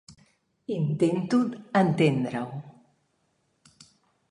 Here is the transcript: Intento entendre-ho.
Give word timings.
Intento 0.79 1.37
entendre-ho. 1.83 2.47